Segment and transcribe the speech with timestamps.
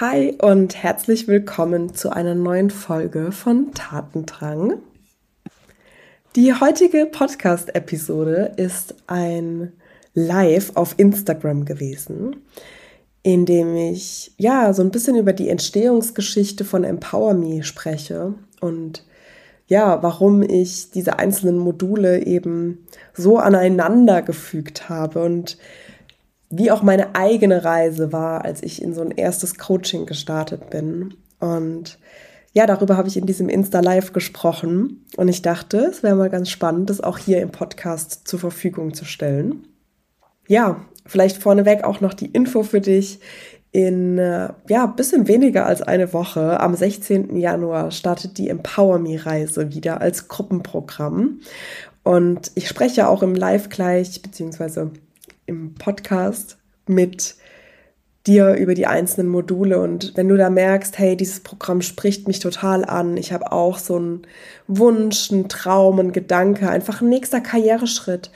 [0.00, 4.78] Hi und herzlich willkommen zu einer neuen Folge von Tatendrang.
[6.34, 9.72] Die heutige Podcast-Episode ist ein
[10.12, 12.42] Live auf Instagram gewesen,
[13.22, 19.06] in dem ich ja so ein bisschen über die Entstehungsgeschichte von Empower Me spreche und
[19.68, 25.56] ja, warum ich diese einzelnen Module eben so aneinander gefügt habe und
[26.58, 31.14] wie auch meine eigene Reise war, als ich in so ein erstes Coaching gestartet bin.
[31.40, 31.98] Und
[32.52, 36.30] ja, darüber habe ich in diesem Insta Live gesprochen und ich dachte, es wäre mal
[36.30, 39.66] ganz spannend, das auch hier im Podcast zur Verfügung zu stellen.
[40.46, 43.18] Ja, vielleicht vorneweg auch noch die Info für dich.
[43.72, 47.34] In äh, ja, bisschen weniger als eine Woche, am 16.
[47.36, 51.40] Januar, startet die Empower Me Reise wieder als Gruppenprogramm.
[52.04, 54.92] Und ich spreche auch im Live gleich, beziehungsweise
[55.46, 57.36] im Podcast mit
[58.26, 62.38] dir über die einzelnen Module und wenn du da merkst, hey, dieses Programm spricht mich
[62.38, 64.22] total an, ich habe auch so einen
[64.66, 68.30] Wunsch, einen Traum, einen Gedanke, einfach ein nächster Karriereschritt,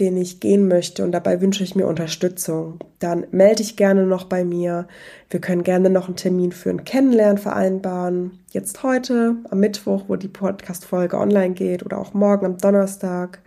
[0.00, 4.24] den ich gehen möchte und dabei wünsche ich mir Unterstützung, dann melde dich gerne noch
[4.24, 4.88] bei mir.
[5.30, 8.40] Wir können gerne noch einen Termin für ein Kennenlernen vereinbaren.
[8.50, 13.40] Jetzt heute, am Mittwoch, wo die Podcast-Folge online geht oder auch morgen am Donnerstag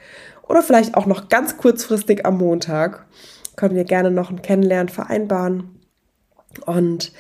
[0.48, 3.06] oder vielleicht auch noch ganz kurzfristig am Montag
[3.56, 5.82] können wir gerne noch ein Kennenlernen vereinbaren.
[6.66, 7.12] Und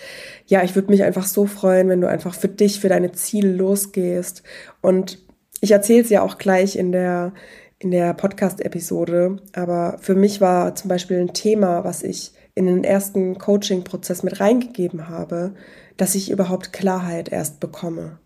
[0.45, 3.51] ja, ich würde mich einfach so freuen, wenn du einfach für dich, für deine Ziele
[3.51, 4.43] losgehst.
[4.81, 5.19] Und
[5.61, 7.33] ich erzähle es ja auch gleich in der,
[7.79, 9.37] in der Podcast-Episode.
[9.53, 14.39] Aber für mich war zum Beispiel ein Thema, was ich in den ersten Coaching-Prozess mit
[14.39, 15.53] reingegeben habe,
[15.97, 18.19] dass ich überhaupt Klarheit erst bekomme.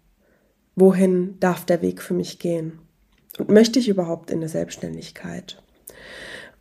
[0.76, 2.81] Wohin darf der Weg für mich gehen?
[3.38, 5.62] Und möchte ich überhaupt in eine Selbstständigkeit?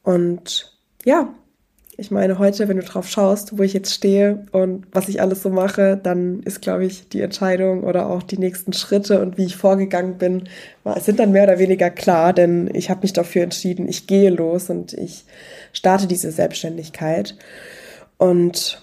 [0.03, 1.35] Und ja,
[2.01, 5.43] ich meine, heute, wenn du drauf schaust, wo ich jetzt stehe und was ich alles
[5.43, 9.45] so mache, dann ist, glaube ich, die Entscheidung oder auch die nächsten Schritte und wie
[9.45, 10.49] ich vorgegangen bin,
[10.99, 14.71] sind dann mehr oder weniger klar, denn ich habe mich dafür entschieden, ich gehe los
[14.71, 15.27] und ich
[15.75, 17.37] starte diese Selbstständigkeit.
[18.17, 18.83] Und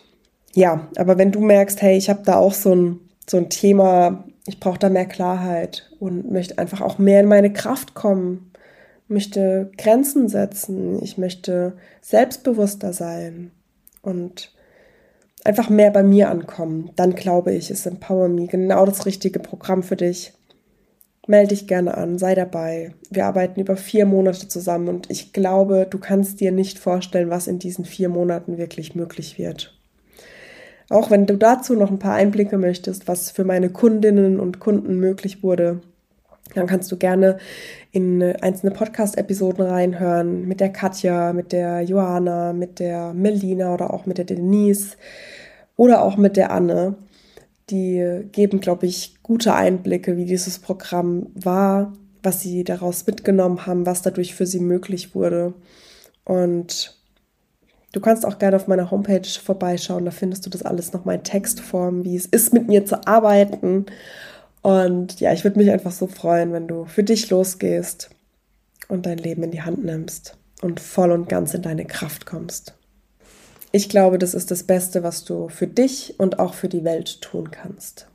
[0.54, 4.26] ja, aber wenn du merkst, hey, ich habe da auch so ein, so ein Thema,
[4.48, 8.52] ich brauche da mehr Klarheit und möchte einfach auch mehr in meine Kraft kommen,
[9.10, 13.52] möchte Grenzen setzen, ich möchte selbstbewusster sein
[14.02, 14.54] und
[15.44, 16.92] einfach mehr bei mir ankommen.
[16.96, 20.34] Dann glaube ich, ist Empower Me genau das richtige Programm für dich.
[21.28, 22.94] Melde dich gerne an, sei dabei.
[23.10, 27.48] Wir arbeiten über vier Monate zusammen und ich glaube, du kannst dir nicht vorstellen, was
[27.48, 29.77] in diesen vier Monaten wirklich möglich wird.
[30.90, 35.00] Auch wenn du dazu noch ein paar Einblicke möchtest, was für meine Kundinnen und Kunden
[35.00, 35.82] möglich wurde,
[36.56, 37.38] dann kannst du gerne
[37.92, 44.06] in einzelne Podcast-Episoden reinhören mit der Katja, mit der Johanna, mit der Melina oder auch
[44.06, 44.96] mit der Denise
[45.76, 46.96] oder auch mit der Anne.
[47.70, 51.94] Die geben, glaube ich, gute Einblicke, wie dieses Programm war,
[52.24, 55.54] was sie daraus mitgenommen haben, was dadurch für sie möglich wurde.
[56.24, 56.97] Und
[57.98, 61.24] Du kannst auch gerne auf meiner Homepage vorbeischauen, da findest du das alles nochmal in
[61.24, 63.88] Textform, wie es ist, mit mir zu arbeiten.
[64.62, 68.12] Und ja, ich würde mich einfach so freuen, wenn du für dich losgehst
[68.88, 72.76] und dein Leben in die Hand nimmst und voll und ganz in deine Kraft kommst.
[73.72, 77.24] Ich glaube, das ist das Beste, was du für dich und auch für die Welt
[77.24, 78.08] tun kannst.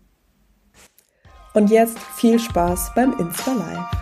[1.54, 4.01] Und jetzt viel Spaß beim Insta Live.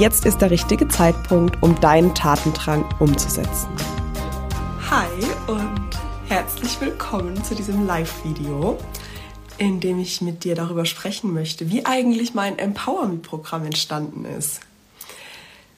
[0.00, 3.68] Jetzt ist der richtige Zeitpunkt, um deinen Tatendrang umzusetzen.
[4.88, 5.10] Hi
[5.46, 5.90] und
[6.26, 8.78] herzlich willkommen zu diesem Live-Video,
[9.58, 14.60] in dem ich mit dir darüber sprechen möchte, wie eigentlich mein Empowerment-Programm entstanden ist.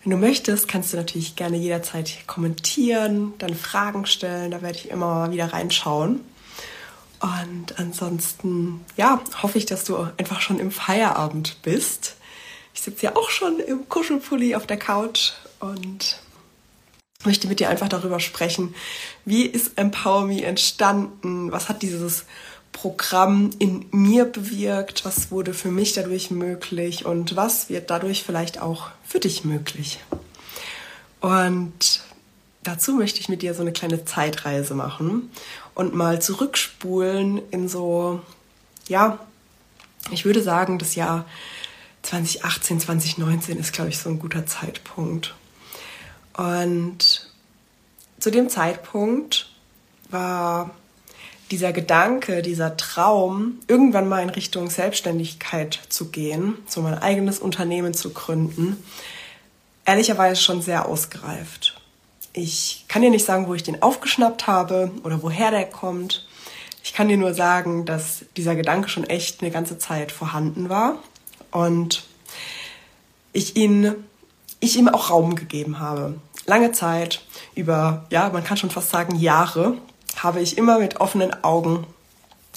[0.04, 4.90] Wenn du möchtest, kannst du natürlich gerne jederzeit kommentieren, dann Fragen stellen, da werde ich
[4.90, 6.20] immer mal wieder reinschauen.
[7.18, 12.14] Und ansonsten, ja, hoffe ich, dass du einfach schon im Feierabend bist
[12.74, 16.18] ich sitze ja auch schon im Kuschelpulli auf der Couch und
[17.24, 18.74] möchte mit dir einfach darüber sprechen,
[19.24, 21.52] wie ist Empower Me entstanden?
[21.52, 22.24] Was hat dieses
[22.72, 25.04] Programm in mir bewirkt?
[25.04, 27.04] Was wurde für mich dadurch möglich?
[27.04, 30.00] Und was wird dadurch vielleicht auch für dich möglich?
[31.20, 32.02] Und
[32.62, 35.30] dazu möchte ich mit dir so eine kleine Zeitreise machen
[35.74, 38.20] und mal zurückspulen in so,
[38.88, 39.18] ja,
[40.10, 41.26] ich würde sagen, das Jahr
[42.02, 45.34] 2018, 2019 ist, glaube ich, so ein guter Zeitpunkt.
[46.36, 47.28] Und
[48.18, 49.50] zu dem Zeitpunkt
[50.10, 50.70] war
[51.50, 57.94] dieser Gedanke, dieser Traum, irgendwann mal in Richtung Selbstständigkeit zu gehen, so mein eigenes Unternehmen
[57.94, 58.82] zu gründen,
[59.84, 61.80] ehrlicherweise schon sehr ausgereift.
[62.32, 66.26] Ich kann dir nicht sagen, wo ich den aufgeschnappt habe oder woher der kommt.
[66.82, 70.98] Ich kann dir nur sagen, dass dieser Gedanke schon echt eine ganze Zeit vorhanden war
[71.52, 72.02] und
[73.32, 73.94] ich ihn,
[74.60, 76.14] ich ihm auch Raum gegeben habe.
[76.46, 79.78] Lange Zeit, über, ja, man kann schon fast sagen Jahre,
[80.16, 81.86] habe ich immer mit offenen Augen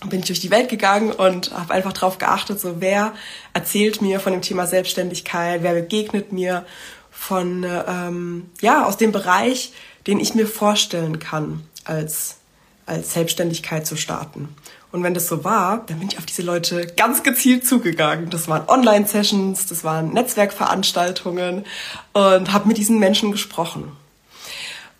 [0.09, 3.13] bin ich durch die Welt gegangen und habe einfach darauf geachtet, so wer
[3.53, 6.65] erzählt mir von dem Thema Selbstständigkeit, wer begegnet mir
[7.09, 9.71] von ähm, ja aus dem Bereich,
[10.05, 12.37] den ich mir vorstellen kann, als
[12.85, 14.49] als Selbstständigkeit zu starten.
[14.95, 18.29] Und wenn das so war, dann bin ich auf diese Leute ganz gezielt zugegangen.
[18.29, 21.65] Das waren Online-Sessions, das waren Netzwerkveranstaltungen
[22.13, 23.91] und habe mit diesen Menschen gesprochen.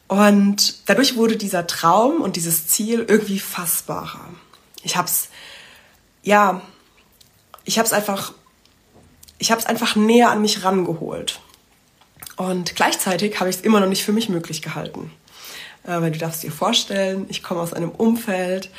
[0.10, 4.32] Und dadurch wurde dieser Traum und dieses Ziel irgendwie fassbarer.
[4.84, 5.30] Ich hab's,
[6.24, 6.62] ja,
[7.64, 8.34] ich hab's einfach,
[9.38, 11.40] ich hab's einfach näher an mich rangeholt.
[12.36, 15.10] Und gleichzeitig habe ich es immer noch nicht für mich möglich gehalten.
[15.86, 18.70] Äh, weil du darfst dir vorstellen, ich komme aus einem Umfeld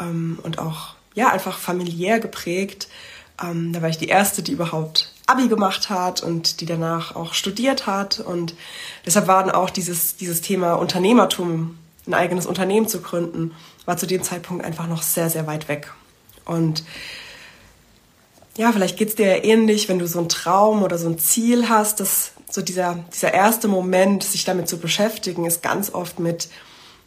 [0.00, 2.88] ähm, und auch ja einfach familiär geprägt.
[3.42, 7.34] Ähm, da war ich die erste, die überhaupt Abi gemacht hat und die danach auch
[7.34, 8.20] studiert hat.
[8.20, 8.54] Und
[9.06, 13.52] deshalb war dann auch dieses, dieses Thema Unternehmertum, ein eigenes Unternehmen zu gründen,
[13.84, 15.92] war zu dem Zeitpunkt einfach noch sehr, sehr weit weg.
[16.44, 16.84] Und
[18.56, 21.68] ja, vielleicht geht's dir ja ähnlich, wenn du so einen Traum oder so ein Ziel
[21.68, 26.48] hast, dass so dieser, dieser erste Moment, sich damit zu beschäftigen, ist ganz oft mit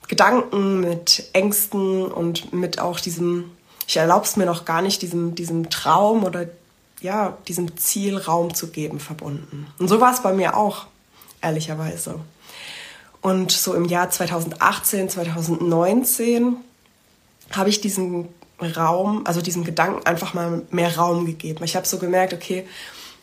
[0.07, 3.51] Gedanken, mit Ängsten und mit auch diesem,
[3.87, 6.47] ich erlaube es mir noch gar nicht, diesem, diesem Traum oder
[7.01, 9.67] ja, diesem Ziel Raum zu geben, verbunden.
[9.79, 10.87] Und so war es bei mir auch,
[11.41, 12.19] ehrlicherweise.
[13.21, 16.57] Und so im Jahr 2018, 2019
[17.51, 18.29] habe ich diesen
[18.61, 21.63] Raum, also diesem Gedanken einfach mal mehr Raum gegeben.
[21.63, 22.65] Ich habe so gemerkt, okay,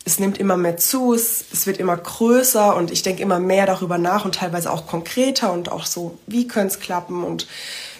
[0.04, 3.66] es nimmt immer mehr zu, es, es wird immer größer und ich denke immer mehr
[3.66, 7.46] darüber nach und teilweise auch konkreter und auch so, wie könnte es klappen und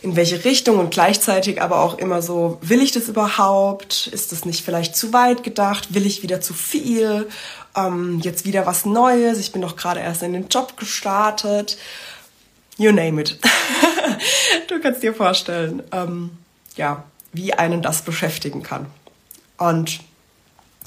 [0.03, 4.09] in welche Richtung und gleichzeitig aber auch immer so, will ich das überhaupt?
[4.09, 5.95] Ist das nicht vielleicht zu weit gedacht?
[5.95, 7.29] Will ich wieder zu viel?
[7.77, 9.39] Ähm, jetzt wieder was Neues?
[9.39, 11.79] Ich bin doch gerade erst in den Job gestartet.
[12.79, 13.39] You name it.
[14.69, 16.31] du kannst dir vorstellen, ähm,
[16.77, 18.87] ja, wie einen das beschäftigen kann.
[19.57, 20.01] Und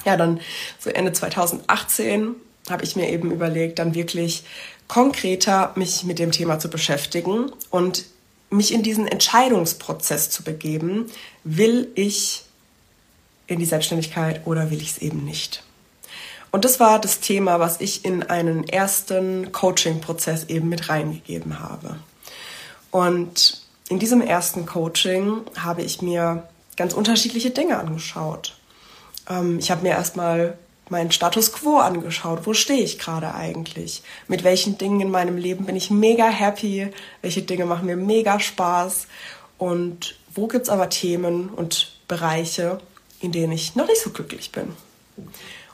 [0.03, 0.39] ja, dann
[0.79, 2.35] so Ende 2018
[2.69, 4.43] habe ich mir eben überlegt, dann wirklich
[4.87, 8.05] konkreter mich mit dem Thema zu beschäftigen und
[8.49, 11.11] mich in diesen Entscheidungsprozess zu begeben,
[11.43, 12.43] will ich
[13.47, 15.63] in die Selbstständigkeit oder will ich es eben nicht.
[16.51, 21.97] Und das war das Thema, was ich in einen ersten Coaching-Prozess eben mit reingegeben habe.
[22.91, 26.47] Und in diesem ersten Coaching habe ich mir
[26.77, 28.55] ganz unterschiedliche Dinge angeschaut.
[29.29, 30.57] Ähm, ich habe mir erstmal
[30.89, 32.45] meinen Status quo angeschaut.
[32.45, 34.03] Wo stehe ich gerade eigentlich?
[34.27, 36.89] Mit welchen Dingen in meinem Leben bin ich mega happy?
[37.21, 39.07] Welche Dinge machen mir mega Spaß?
[39.57, 42.79] Und wo gibt es aber Themen und Bereiche,
[43.19, 44.73] in denen ich noch nicht so glücklich bin?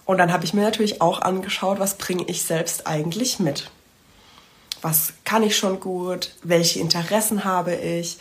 [0.05, 3.69] Und dann habe ich mir natürlich auch angeschaut, was bringe ich selbst eigentlich mit?
[4.81, 6.33] Was kann ich schon gut?
[6.43, 8.17] Welche Interessen habe ich?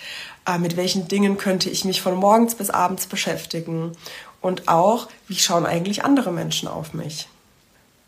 [0.47, 3.93] Äh, mit welchen Dingen könnte ich mich von morgens bis abends beschäftigen?
[4.41, 7.29] Und auch, wie schauen eigentlich andere Menschen auf mich.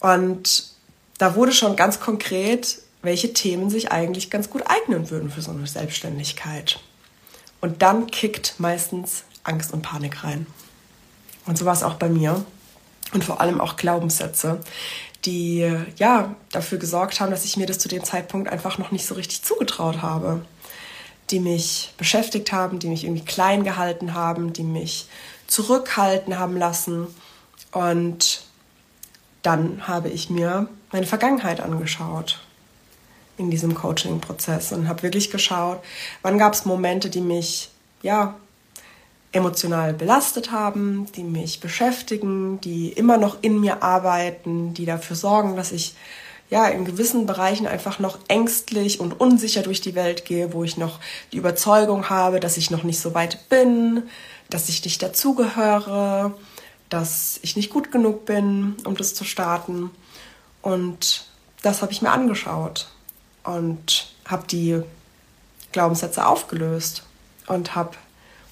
[0.00, 0.72] Und
[1.18, 5.50] da wurde schon ganz konkret, welche Themen sich eigentlich ganz gut eignen würden für so
[5.50, 6.80] eine Selbstständigkeit.
[7.60, 10.46] Und dann kickt meistens Angst und Panik rein.
[11.46, 12.44] Und so war es auch bei mir.
[13.12, 14.60] Und vor allem auch Glaubenssätze,
[15.24, 19.06] die ja dafür gesorgt haben, dass ich mir das zu dem Zeitpunkt einfach noch nicht
[19.06, 20.44] so richtig zugetraut habe.
[21.30, 25.06] Die mich beschäftigt haben, die mich irgendwie klein gehalten haben, die mich
[25.52, 27.06] zurückhalten haben lassen.
[27.72, 28.42] Und
[29.42, 32.40] dann habe ich mir meine Vergangenheit angeschaut
[33.36, 35.80] in diesem Coaching-Prozess und habe wirklich geschaut,
[36.22, 37.70] wann gab es Momente, die mich
[38.02, 38.34] ja
[39.32, 45.56] emotional belastet haben, die mich beschäftigen, die immer noch in mir arbeiten, die dafür sorgen,
[45.56, 45.94] dass ich
[46.50, 50.76] ja in gewissen Bereichen einfach noch ängstlich und unsicher durch die Welt gehe, wo ich
[50.76, 51.00] noch
[51.32, 54.02] die Überzeugung habe, dass ich noch nicht so weit bin,
[54.52, 56.34] dass ich nicht dazugehöre,
[56.88, 59.90] dass ich nicht gut genug bin, um das zu starten.
[60.60, 61.26] Und
[61.62, 62.88] das habe ich mir angeschaut
[63.44, 64.82] und habe die
[65.72, 67.04] Glaubenssätze aufgelöst
[67.46, 67.92] und habe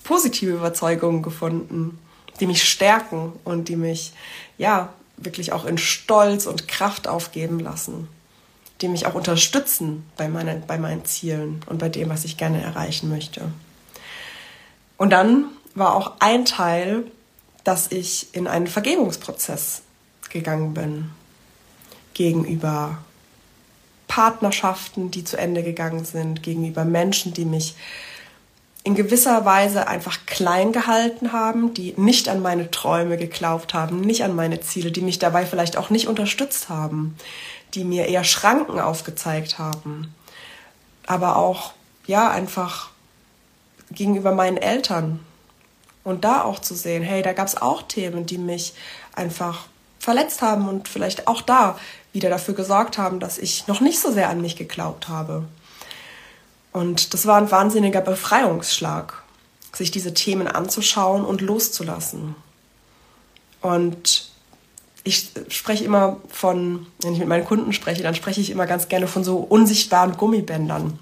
[0.04, 1.98] positive Überzeugungen gefunden,
[2.40, 4.14] die mich stärken und die mich
[4.56, 4.88] ja
[5.18, 8.08] wirklich auch in Stolz und Kraft aufgeben lassen,
[8.80, 12.62] die mich auch unterstützen bei meinen, bei meinen Zielen und bei dem, was ich gerne
[12.62, 13.52] erreichen möchte.
[14.96, 17.04] Und dann war auch ein Teil,
[17.64, 19.82] dass ich in einen Vergebungsprozess
[20.30, 21.10] gegangen bin
[22.14, 22.98] gegenüber
[24.08, 27.76] Partnerschaften, die zu Ende gegangen sind, gegenüber Menschen, die mich
[28.82, 34.24] in gewisser Weise einfach klein gehalten haben, die nicht an meine Träume geglaubt haben, nicht
[34.24, 37.16] an meine Ziele, die mich dabei vielleicht auch nicht unterstützt haben,
[37.74, 40.14] die mir eher Schranken aufgezeigt haben,
[41.06, 41.72] aber auch
[42.06, 42.90] ja einfach
[43.90, 45.20] gegenüber meinen Eltern
[46.04, 48.74] und da auch zu sehen, hey, da gab es auch Themen, die mich
[49.14, 49.66] einfach
[49.98, 51.78] verletzt haben und vielleicht auch da
[52.12, 55.44] wieder dafür gesorgt haben, dass ich noch nicht so sehr an mich geglaubt habe.
[56.72, 59.22] Und das war ein wahnsinniger Befreiungsschlag,
[59.74, 62.34] sich diese Themen anzuschauen und loszulassen.
[63.60, 64.30] Und
[65.04, 68.88] ich spreche immer von, wenn ich mit meinen Kunden spreche, dann spreche ich immer ganz
[68.88, 70.98] gerne von so unsichtbaren Gummibändern,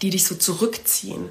[0.00, 1.28] die dich so zurückziehen,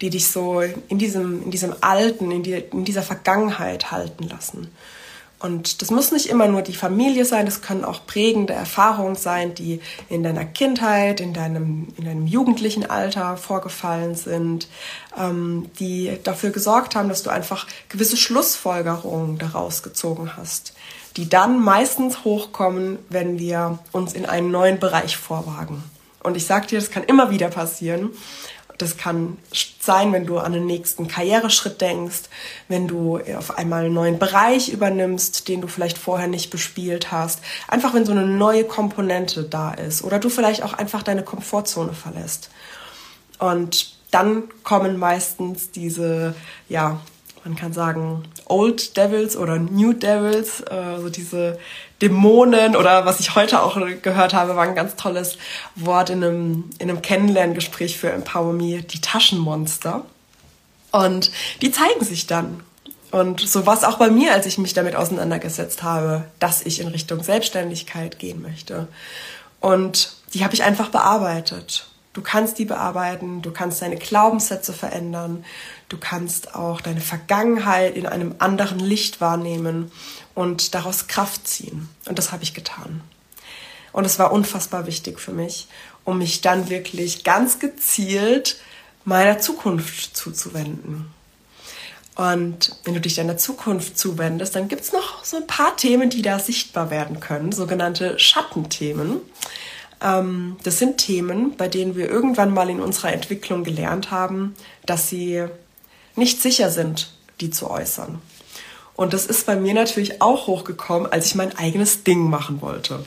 [0.00, 4.68] die dich so in diesem, in diesem Alten, in, die, in dieser Vergangenheit halten lassen.
[5.40, 9.54] Und das muss nicht immer nur die Familie sein, das können auch prägende Erfahrungen sein,
[9.54, 9.80] die
[10.10, 14.68] in deiner Kindheit, in deinem, in deinem jugendlichen Alter vorgefallen sind,
[15.18, 20.74] ähm, die dafür gesorgt haben, dass du einfach gewisse Schlussfolgerungen daraus gezogen hast,
[21.16, 25.82] die dann meistens hochkommen, wenn wir uns in einen neuen Bereich vorwagen.
[26.22, 28.10] Und ich sage dir, das kann immer wieder passieren.
[28.82, 29.38] Das kann
[29.80, 32.22] sein, wenn du an den nächsten Karriereschritt denkst,
[32.68, 37.40] wenn du auf einmal einen neuen Bereich übernimmst, den du vielleicht vorher nicht bespielt hast.
[37.68, 41.92] Einfach wenn so eine neue Komponente da ist oder du vielleicht auch einfach deine Komfortzone
[41.92, 42.50] verlässt.
[43.38, 46.34] Und dann kommen meistens diese,
[46.68, 47.00] ja,
[47.44, 51.58] man kann sagen, Old Devils oder New Devils, äh, so diese
[52.02, 55.38] Dämonen oder was ich heute auch gehört habe, war ein ganz tolles
[55.74, 60.04] Wort in einem, in einem Kennenlerngespräch für Empower Me, die Taschenmonster.
[60.92, 61.30] Und
[61.62, 62.62] die zeigen sich dann.
[63.10, 66.80] Und so war es auch bei mir, als ich mich damit auseinandergesetzt habe, dass ich
[66.80, 68.88] in Richtung Selbstständigkeit gehen möchte.
[69.60, 71.89] Und die habe ich einfach bearbeitet.
[72.12, 75.44] Du kannst die bearbeiten, du kannst deine Glaubenssätze verändern,
[75.88, 79.92] du kannst auch deine Vergangenheit in einem anderen Licht wahrnehmen
[80.34, 81.88] und daraus Kraft ziehen.
[82.06, 83.00] Und das habe ich getan.
[83.92, 85.68] Und es war unfassbar wichtig für mich,
[86.04, 88.56] um mich dann wirklich ganz gezielt
[89.04, 91.12] meiner Zukunft zuzuwenden.
[92.16, 96.10] Und wenn du dich deiner Zukunft zuwendest, dann gibt es noch so ein paar Themen,
[96.10, 99.20] die da sichtbar werden können, sogenannte Schattenthemen.
[100.02, 104.54] Ähm, das sind Themen, bei denen wir irgendwann mal in unserer Entwicklung gelernt haben,
[104.86, 105.44] dass sie
[106.16, 108.20] nicht sicher sind, die zu äußern.
[108.94, 113.04] Und das ist bei mir natürlich auch hochgekommen, als ich mein eigenes Ding machen wollte.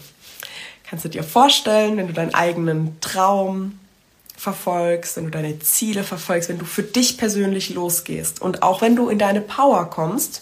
[0.83, 3.79] Kannst du dir vorstellen, wenn du deinen eigenen Traum
[4.35, 8.95] verfolgst, wenn du deine Ziele verfolgst, wenn du für dich persönlich losgehst und auch wenn
[8.95, 10.41] du in deine Power kommst,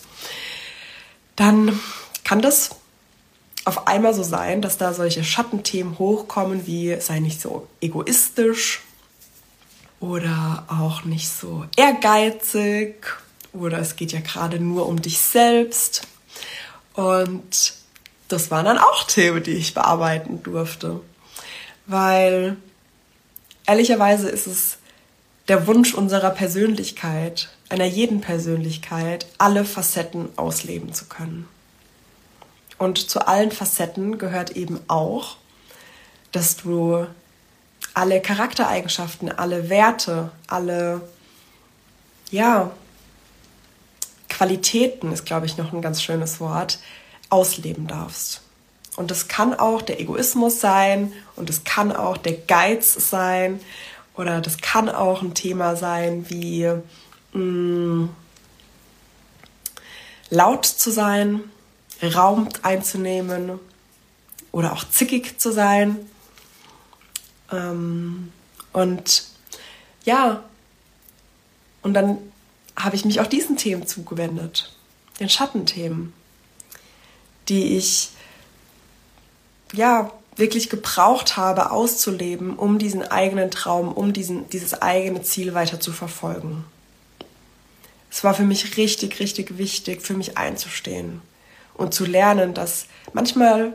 [1.36, 1.80] dann
[2.24, 2.72] kann das
[3.66, 8.82] auf einmal so sein, dass da solche Schattenthemen hochkommen wie sei nicht so egoistisch
[10.00, 13.06] oder auch nicht so ehrgeizig
[13.54, 16.08] oder es geht ja gerade nur um dich selbst.
[16.94, 17.74] Und
[18.28, 21.02] das waren dann auch Themen, die ich bearbeiten durfte,
[21.86, 22.58] weil
[23.68, 24.78] ehrlicherweise ist es
[25.48, 31.48] der Wunsch unserer Persönlichkeit, einer jeden Persönlichkeit, alle Facetten ausleben zu können.
[32.82, 35.36] Und zu allen Facetten gehört eben auch,
[36.32, 37.06] dass du
[37.94, 41.08] alle Charaktereigenschaften, alle Werte, alle,
[42.32, 42.72] ja,
[44.30, 46.80] Qualitäten ist, glaube ich, noch ein ganz schönes Wort,
[47.30, 48.42] ausleben darfst.
[48.96, 53.60] Und das kann auch der Egoismus sein und es kann auch der Geiz sein
[54.16, 56.68] oder das kann auch ein Thema sein wie
[57.34, 58.10] mh, mm,
[60.32, 61.44] laut zu sein,
[62.10, 63.60] Raum einzunehmen
[64.52, 65.98] oder auch zickig zu sein.
[67.52, 68.32] Ähm,
[68.74, 69.26] und
[70.04, 70.44] ja,
[71.84, 72.18] und dann
[72.76, 74.76] habe ich mich auch diesen Themen zugewendet,
[75.20, 76.14] den Schattenthemen,
[77.50, 78.10] die ich
[79.74, 85.80] ja wirklich gebraucht habe, auszuleben, um diesen eigenen Traum, um diesen, dieses eigene Ziel weiter
[85.80, 86.64] zu verfolgen.
[88.10, 91.22] Es war für mich richtig, richtig wichtig, für mich einzustehen
[91.74, 93.74] und zu lernen, dass manchmal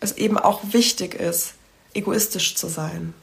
[0.00, 1.54] es eben auch wichtig ist,
[1.94, 3.14] egoistisch zu sein.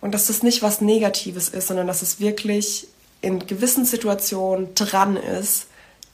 [0.00, 2.88] Und dass das nicht was Negatives ist, sondern dass es wirklich
[3.20, 5.66] in gewissen Situationen dran ist,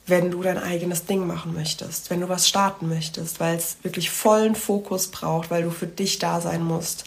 [0.06, 4.10] wenn du dein eigenes Ding machen möchtest, wenn du was starten möchtest, weil es wirklich
[4.10, 7.04] vollen Fokus braucht, weil du für dich da sein musst,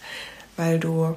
[0.55, 1.15] weil du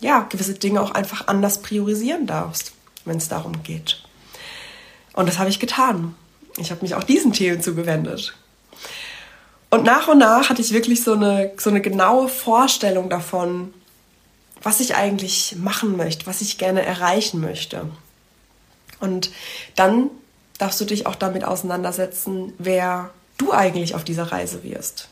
[0.00, 2.72] ja gewisse Dinge auch einfach anders priorisieren darfst,
[3.04, 4.02] wenn es darum geht.
[5.12, 6.14] Und das habe ich getan.
[6.56, 8.34] Ich habe mich auch diesen Themen zugewendet.
[9.70, 13.74] Und nach und nach hatte ich wirklich so eine, so eine genaue Vorstellung davon,
[14.62, 17.88] was ich eigentlich machen möchte, was ich gerne erreichen möchte.
[19.00, 19.30] Und
[19.74, 20.10] dann
[20.58, 25.08] darfst du dich auch damit auseinandersetzen, wer du eigentlich auf dieser Reise wirst.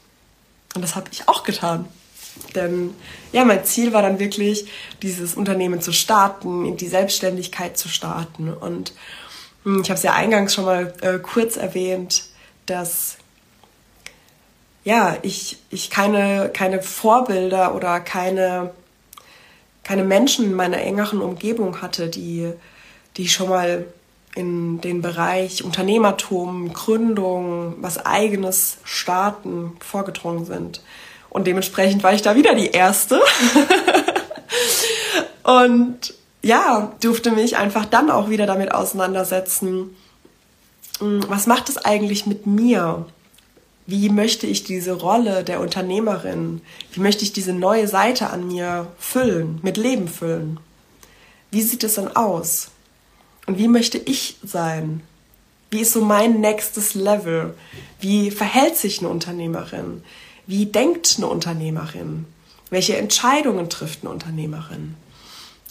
[0.75, 1.87] Und das habe ich auch getan.
[2.55, 2.95] Denn
[3.33, 4.67] ja, mein Ziel war dann wirklich,
[5.03, 8.53] dieses Unternehmen zu starten, in die Selbstständigkeit zu starten.
[8.53, 8.93] Und
[9.64, 12.25] ich habe es ja eingangs schon mal äh, kurz erwähnt,
[12.66, 13.16] dass
[14.85, 18.73] ja, ich, ich keine, keine Vorbilder oder keine,
[19.83, 22.52] keine Menschen in meiner engeren Umgebung hatte, die,
[23.16, 23.87] die schon mal
[24.35, 30.83] in den Bereich Unternehmertum, Gründung, was eigenes Starten vorgedrungen sind.
[31.30, 33.21] Und dementsprechend war ich da wieder die Erste.
[35.44, 36.14] und
[36.45, 39.97] ja, durfte mich einfach dann auch wieder damit auseinandersetzen,
[40.99, 43.07] hm, was macht es eigentlich mit mir?
[43.87, 46.61] Wie möchte ich diese Rolle der Unternehmerin,
[46.93, 50.61] wie möchte ich diese neue Seite an mir füllen, mit Leben füllen?
[51.51, 52.69] Wie sieht es dann aus?
[53.47, 55.03] Und wie möchte ich sein?
[55.71, 57.55] Wie ist so mein nächstes Level?
[58.01, 60.03] Wie verhält sich eine Unternehmerin?
[60.47, 62.27] Wie denkt eine Unternehmerin?
[62.71, 64.95] Welche Entscheidungen trifft eine Unternehmerin?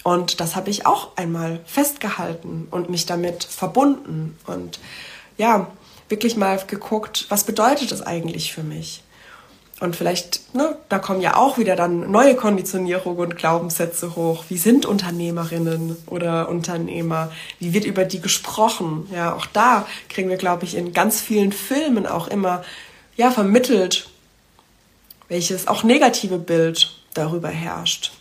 [0.03, 4.79] Und das habe ich auch einmal festgehalten und mich damit verbunden und
[5.37, 5.67] ja,
[6.09, 9.01] wirklich mal geguckt, was bedeutet das eigentlich für mich?
[9.79, 14.45] Und vielleicht, ne, da kommen ja auch wieder dann neue Konditionierungen und Glaubenssätze hoch.
[14.47, 17.31] Wie sind Unternehmerinnen oder Unternehmer?
[17.59, 19.09] Wie wird über die gesprochen?
[19.11, 22.63] Ja, auch da kriegen wir, glaube ich, in ganz vielen Filmen auch immer,
[23.17, 24.09] ja, vermittelt,
[25.27, 28.13] welches auch negative Bild darüber herrscht.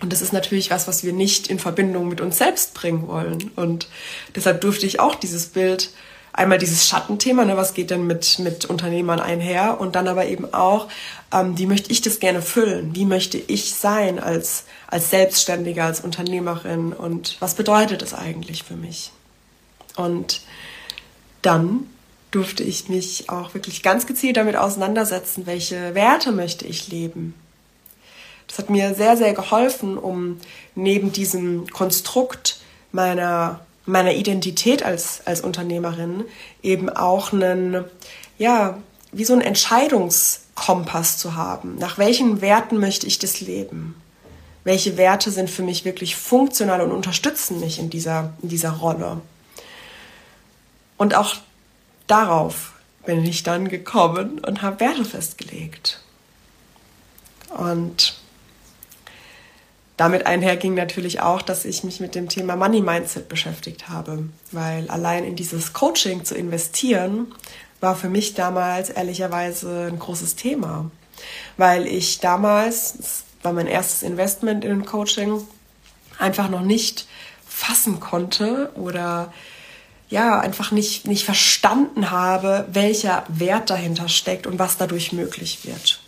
[0.00, 3.50] Und das ist natürlich was, was wir nicht in Verbindung mit uns selbst bringen wollen.
[3.56, 3.88] Und
[4.34, 5.90] deshalb durfte ich auch dieses Bild
[6.32, 10.52] einmal dieses Schattenthema, ne, was geht denn mit, mit Unternehmern einher und dann aber eben
[10.54, 10.88] auch,
[11.32, 12.94] ähm, wie möchte ich das gerne füllen?
[12.94, 18.74] Wie möchte ich sein als, als Selbstständiger, als Unternehmerin und was bedeutet das eigentlich für
[18.74, 19.10] mich?
[19.96, 20.40] Und
[21.42, 21.86] dann
[22.30, 27.34] durfte ich mich auch wirklich ganz gezielt damit auseinandersetzen, welche Werte möchte ich leben?
[28.50, 30.40] Das hat mir sehr, sehr geholfen, um
[30.74, 32.60] neben diesem Konstrukt
[32.90, 36.24] meiner meiner Identität als, als Unternehmerin
[36.62, 37.84] eben auch einen,
[38.38, 38.78] ja,
[39.12, 41.76] wie so einen Entscheidungskompass zu haben.
[41.78, 44.00] Nach welchen Werten möchte ich das leben?
[44.62, 49.20] Welche Werte sind für mich wirklich funktional und unterstützen mich in dieser, in dieser Rolle?
[50.96, 51.36] Und auch
[52.06, 52.72] darauf
[53.06, 56.02] bin ich dann gekommen und habe Werte festgelegt.
[57.56, 58.19] Und
[60.00, 64.88] damit einherging natürlich auch, dass ich mich mit dem Thema Money Mindset beschäftigt habe, weil
[64.88, 67.34] allein in dieses Coaching zu investieren
[67.80, 70.90] war für mich damals ehrlicherweise ein großes Thema,
[71.58, 75.42] weil ich damals, das war mein erstes Investment in Coaching,
[76.18, 77.06] einfach noch nicht
[77.46, 79.34] fassen konnte oder
[80.08, 86.00] ja, einfach nicht, nicht verstanden habe, welcher Wert dahinter steckt und was dadurch möglich wird.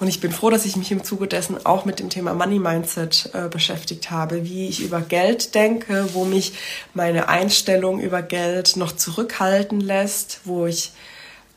[0.00, 2.60] Und ich bin froh, dass ich mich im Zuge dessen auch mit dem Thema Money
[2.60, 6.52] Mindset äh, beschäftigt habe, wie ich über Geld denke, wo mich
[6.94, 10.92] meine Einstellung über Geld noch zurückhalten lässt, wo ich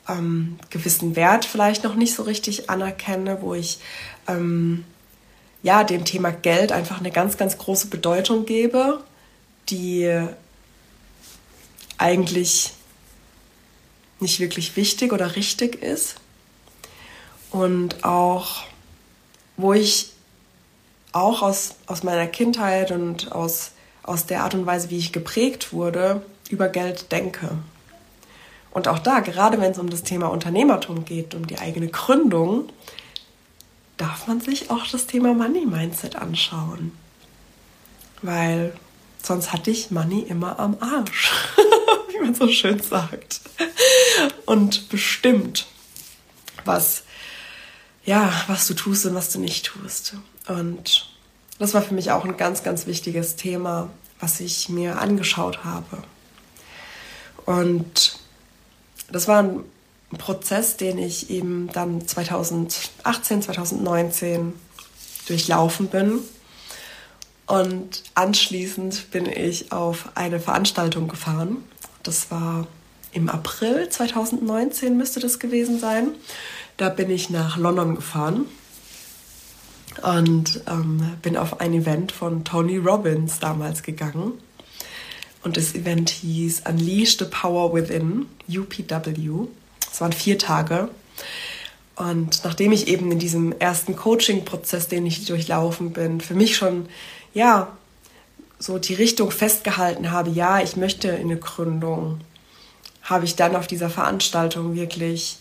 [0.10, 3.78] ähm, gewissen Wert vielleicht noch nicht so richtig anerkenne, wo ich
[4.28, 4.86] ähm,
[5.62, 9.04] ja dem Thema Geld einfach eine ganz, ganz große Bedeutung gebe,
[9.70, 10.26] die
[12.00, 12.74] eigentlich
[14.20, 16.16] nicht wirklich wichtig oder richtig ist
[17.52, 18.64] und auch,
[19.58, 20.12] wo ich
[21.12, 23.72] auch aus, aus meiner Kindheit und aus,
[24.04, 27.50] aus der Art und Weise, wie ich geprägt wurde, über Geld denke.
[28.72, 32.70] Und auch da, gerade wenn es um das Thema Unternehmertum geht, um die eigene Gründung,
[33.98, 36.98] darf man sich auch das Thema Money Mindset anschauen.
[38.22, 38.74] Weil
[39.22, 41.32] sonst hatte ich Money immer am Arsch,
[42.12, 43.42] wie man so schön sagt.
[44.46, 45.68] Und bestimmt,
[46.64, 47.04] was
[48.04, 50.16] ja, was du tust und was du nicht tust.
[50.48, 51.08] Und
[51.60, 56.04] das war für mich auch ein ganz, ganz wichtiges Thema, was ich mir angeschaut habe.
[57.46, 58.20] Und
[59.12, 59.64] das war ein
[60.18, 64.54] Prozess, den ich eben dann 2018, 2019
[65.28, 66.20] durchlaufen bin.
[67.46, 71.64] Und anschließend bin ich auf eine Veranstaltung gefahren
[72.04, 72.68] Das war
[73.14, 76.16] im April 2019 müsste das gewesen sein.
[76.82, 78.48] Da bin ich nach London gefahren
[80.02, 84.34] und ähm, bin auf ein Event von Tony Robbins damals gegangen.
[85.44, 89.46] Und das Event hieß Unleash the Power Within, UPW.
[89.92, 90.90] Es waren vier Tage.
[91.98, 96.88] Und nachdem ich eben in diesem ersten Coaching-Prozess, den ich durchlaufen bin, für mich schon,
[97.36, 97.78] ja,
[98.58, 102.22] so die Richtung festgehalten habe, ja, ich möchte in eine Gründung,
[103.04, 105.38] habe ich dann auf dieser Veranstaltung wirklich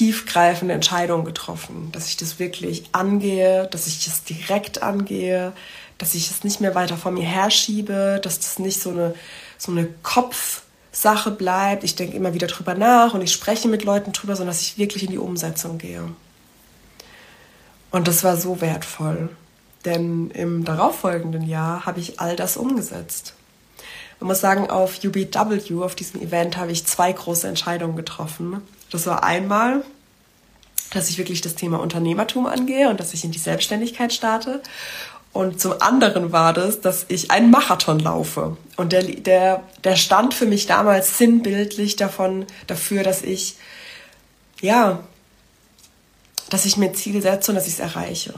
[0.00, 5.52] tiefgreifende Entscheidungen getroffen, dass ich das wirklich angehe, dass ich das direkt angehe,
[5.98, 9.14] dass ich es nicht mehr weiter vor mir herschiebe, dass das nicht so eine,
[9.58, 11.84] so eine Kopfsache bleibt.
[11.84, 14.78] Ich denke immer wieder drüber nach und ich spreche mit Leuten drüber, sondern dass ich
[14.78, 16.08] wirklich in die Umsetzung gehe.
[17.90, 19.28] Und das war so wertvoll,
[19.84, 23.34] denn im darauffolgenden Jahr habe ich all das umgesetzt.
[24.18, 28.62] Man muss sagen, auf UBW, auf diesem Event, habe ich zwei große Entscheidungen getroffen.
[28.90, 29.84] Das war einmal,
[30.92, 34.62] dass ich wirklich das Thema Unternehmertum angehe und dass ich in die Selbstständigkeit starte.
[35.32, 38.56] Und zum anderen war das, dass ich einen Marathon laufe.
[38.76, 43.56] Und der, der, der stand für mich damals sinnbildlich davon, dafür, dass ich,
[44.60, 45.04] ja,
[46.48, 48.34] dass ich mir Ziele setze und dass ich es erreiche.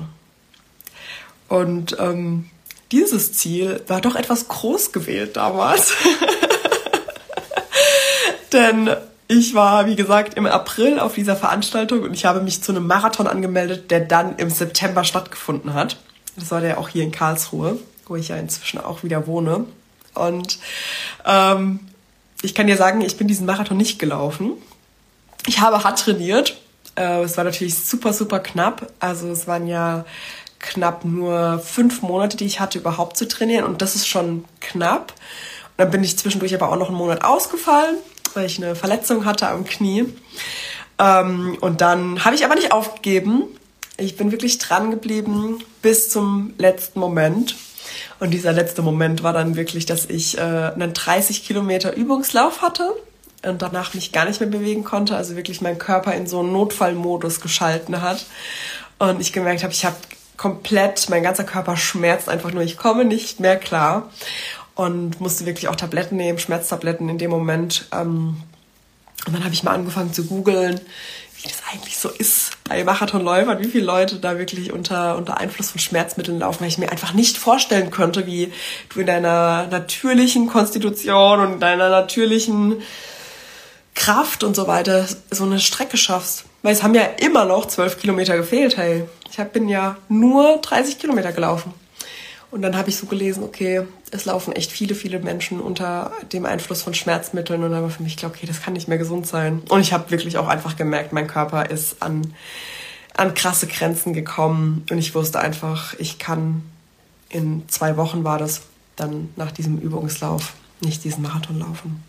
[1.49, 2.51] Und ähm,
[2.93, 5.95] dieses Ziel war doch etwas groß gewählt damals.
[8.53, 8.95] Denn
[9.39, 12.87] ich war, wie gesagt, im April auf dieser Veranstaltung und ich habe mich zu einem
[12.87, 15.97] Marathon angemeldet, der dann im September stattgefunden hat.
[16.37, 19.65] Das war der auch hier in Karlsruhe, wo ich ja inzwischen auch wieder wohne.
[20.15, 20.59] Und
[21.25, 21.81] ähm,
[22.43, 24.53] ich kann dir sagen, ich bin diesen Marathon nicht gelaufen.
[25.47, 26.59] Ich habe hart trainiert.
[26.97, 28.93] Äh, es war natürlich super, super knapp.
[29.01, 30.05] Also es waren ja
[30.59, 33.65] knapp nur fünf Monate, die ich hatte, überhaupt zu trainieren.
[33.65, 35.13] Und das ist schon knapp.
[35.13, 37.97] Und dann bin ich zwischendurch aber auch noch einen Monat ausgefallen
[38.35, 40.07] weil ich eine Verletzung hatte am Knie.
[40.99, 43.45] Ähm, und dann habe ich aber nicht aufgegeben.
[43.97, 47.57] Ich bin wirklich dran geblieben bis zum letzten Moment.
[48.21, 52.95] Und dieser letzte Moment war dann wirklich, dass ich äh, einen 30 Kilometer Übungslauf hatte
[53.45, 55.17] und danach mich gar nicht mehr bewegen konnte.
[55.17, 58.25] Also wirklich mein Körper in so einen Notfallmodus geschalten hat.
[58.99, 59.97] Und ich gemerkt habe, ich habe
[60.37, 64.11] komplett, mein ganzer Körper schmerzt einfach nur, ich komme nicht mehr klar
[64.75, 67.87] und musste wirklich auch Tabletten nehmen, Schmerztabletten in dem Moment.
[67.93, 68.37] Ähm,
[69.27, 70.81] und dann habe ich mal angefangen zu googeln,
[71.37, 75.71] wie das eigentlich so ist bei Marathonläufern, wie viele Leute da wirklich unter, unter Einfluss
[75.71, 78.53] von Schmerzmitteln laufen, weil ich mir einfach nicht vorstellen könnte, wie
[78.91, 82.83] du in deiner natürlichen Konstitution und deiner natürlichen
[83.95, 86.45] Kraft und so weiter so eine Strecke schaffst.
[86.63, 89.05] Weil es haben ja immer noch zwölf Kilometer gefehlt, hey.
[89.31, 91.73] Ich bin ja nur 30 Kilometer gelaufen.
[92.51, 96.45] Und dann habe ich so gelesen, okay, es laufen echt viele, viele Menschen unter dem
[96.45, 97.65] Einfluss von Schmerzmitteln.
[97.65, 99.63] Und war für mich klar, okay, das kann nicht mehr gesund sein.
[99.71, 102.35] Und ich habe wirklich auch einfach gemerkt, mein Körper ist an,
[103.17, 104.85] an krasse Grenzen gekommen.
[104.91, 106.63] Und ich wusste einfach, ich kann
[107.31, 108.63] in zwei Wochen war das
[108.97, 112.05] dann nach diesem Übungslauf nicht diesen Marathon laufen.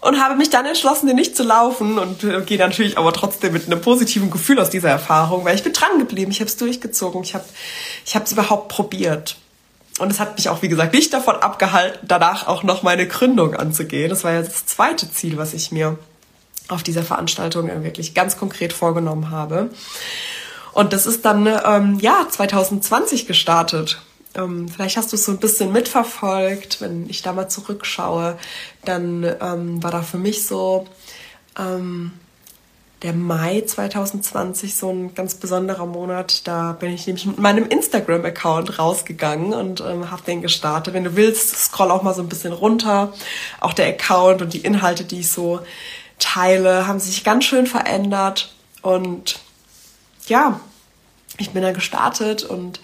[0.00, 3.52] Und habe mich dann entschlossen, den nicht zu laufen und äh, gehe natürlich aber trotzdem
[3.52, 6.56] mit einem positiven Gefühl aus dieser Erfahrung, weil ich bin dran geblieben, ich habe es
[6.56, 7.44] durchgezogen, ich habe
[8.04, 9.36] es überhaupt probiert.
[9.98, 13.54] Und es hat mich auch, wie gesagt, nicht davon abgehalten, danach auch noch meine Gründung
[13.54, 14.10] anzugehen.
[14.10, 15.98] Das war ja das zweite Ziel, was ich mir
[16.68, 19.70] auf dieser Veranstaltung wirklich ganz konkret vorgenommen habe.
[20.72, 24.02] Und das ist dann ähm, ja 2020 gestartet.
[24.34, 26.82] Ähm, vielleicht hast du es so ein bisschen mitverfolgt.
[26.82, 28.36] Wenn ich da mal zurückschaue,
[28.84, 30.86] dann ähm, war da für mich so
[31.58, 32.12] ähm,
[33.02, 36.46] der Mai 2020 so ein ganz besonderer Monat.
[36.46, 40.94] Da bin ich nämlich mit meinem Instagram-Account rausgegangen und ähm, habe den gestartet.
[40.94, 43.12] Wenn du willst, scroll auch mal so ein bisschen runter.
[43.60, 45.60] Auch der Account und die Inhalte, die ich so
[46.18, 48.54] teile, haben sich ganz schön verändert.
[48.80, 49.40] Und
[50.26, 50.60] ja,
[51.38, 52.80] ich bin da gestartet und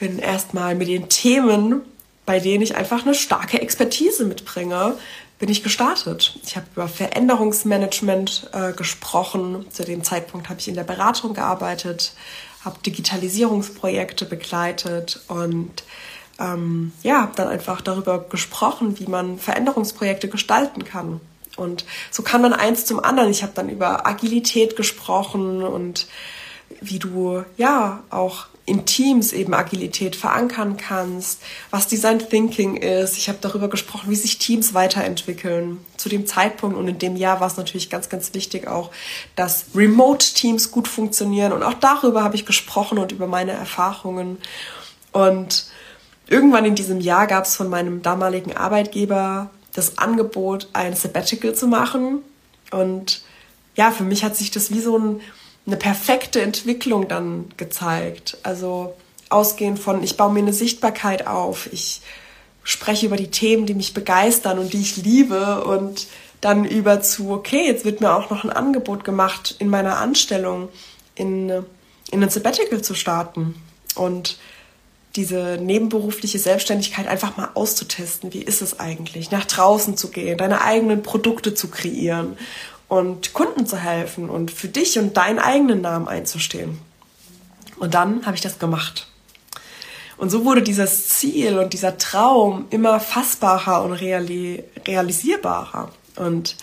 [0.00, 1.82] bin erstmal mit den Themen,
[2.26, 4.96] bei denen ich einfach eine starke Expertise mitbringe,
[5.38, 6.38] bin ich gestartet.
[6.44, 9.66] Ich habe über Veränderungsmanagement äh, gesprochen.
[9.70, 12.14] Zu dem Zeitpunkt habe ich in der Beratung gearbeitet,
[12.64, 15.84] habe Digitalisierungsprojekte begleitet und
[16.38, 21.20] ähm, ja, habe dann einfach darüber gesprochen, wie man Veränderungsprojekte gestalten kann.
[21.56, 23.30] Und so kann man eins zum anderen.
[23.30, 26.06] Ich habe dann über Agilität gesprochen und
[26.80, 33.16] wie du ja auch in Teams eben Agilität verankern kannst, was Design Thinking ist.
[33.16, 35.78] Ich habe darüber gesprochen, wie sich Teams weiterentwickeln.
[35.96, 38.90] Zu dem Zeitpunkt und in dem Jahr war es natürlich ganz, ganz wichtig auch,
[39.36, 41.52] dass Remote-Teams gut funktionieren.
[41.52, 44.38] Und auch darüber habe ich gesprochen und über meine Erfahrungen.
[45.12, 45.66] Und
[46.28, 51.68] irgendwann in diesem Jahr gab es von meinem damaligen Arbeitgeber das Angebot, ein Sabbatical zu
[51.68, 52.18] machen.
[52.72, 53.22] Und
[53.76, 55.20] ja, für mich hat sich das wie so ein,
[55.66, 58.38] eine perfekte Entwicklung dann gezeigt.
[58.42, 58.94] Also
[59.28, 62.02] ausgehend von, ich baue mir eine Sichtbarkeit auf, ich
[62.62, 66.06] spreche über die Themen, die mich begeistern und die ich liebe und
[66.40, 70.68] dann über zu, okay, jetzt wird mir auch noch ein Angebot gemacht, in meiner Anstellung
[71.14, 71.50] in,
[72.10, 73.54] in ein Sabbatical zu starten
[73.94, 74.38] und
[75.16, 78.34] diese nebenberufliche Selbstständigkeit einfach mal auszutesten.
[78.34, 79.30] Wie ist es eigentlich?
[79.30, 82.36] Nach draußen zu gehen, deine eigenen Produkte zu kreieren
[82.88, 86.78] und Kunden zu helfen und für dich und deinen eigenen Namen einzustehen.
[87.78, 89.08] Und dann habe ich das gemacht.
[90.16, 95.90] Und so wurde dieses Ziel und dieser Traum immer fassbarer und reali realisierbarer.
[96.16, 96.56] Und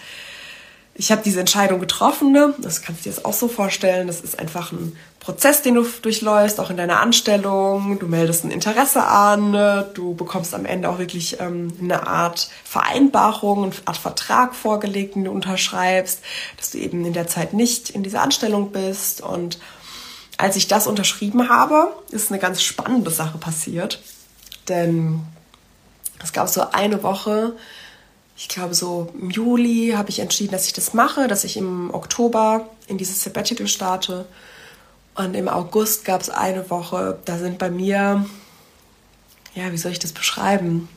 [0.96, 2.32] ich habe diese Entscheidung getroffen.
[2.32, 2.54] Ne?
[2.60, 4.08] Das kannst du dir jetzt auch so vorstellen.
[4.08, 7.98] Das ist einfach ein Prozess, den du durchläufst, auch in deiner Anstellung.
[7.98, 9.52] Du meldest ein Interesse an.
[9.52, 9.90] Ne?
[9.96, 15.24] Du bekommst am Ende auch wirklich ähm, eine Art Vereinbarung, eine Art Vertrag vorgelegt, den
[15.24, 16.22] du unterschreibst,
[16.58, 19.22] dass du eben in der Zeit nicht in dieser Anstellung bist.
[19.22, 19.58] Und
[20.38, 24.00] als ich das unterschrieben habe, ist eine ganz spannende Sache passiert.
[24.68, 25.22] Denn
[26.24, 27.56] es gab so eine Woche,
[28.36, 31.94] ich glaube so im Juli habe ich entschieden, dass ich das mache, dass ich im
[31.94, 34.26] Oktober in dieses Sabbatical starte.
[35.16, 38.26] Und im August gab es eine Woche, da sind bei mir,
[39.54, 40.90] ja, wie soll ich das beschreiben?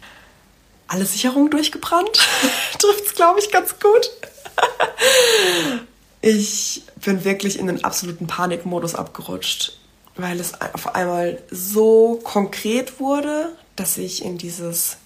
[0.89, 2.19] Alle Sicherungen durchgebrannt.
[2.79, 4.11] Trifft es, glaube ich, ganz gut.
[6.23, 9.79] ich bin wirklich in den absoluten Panikmodus abgerutscht,
[10.17, 14.97] weil es auf einmal so konkret wurde, dass ich in dieses